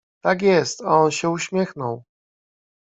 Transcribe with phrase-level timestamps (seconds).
[0.21, 2.03] "Tak jest, on się uśmiechnął."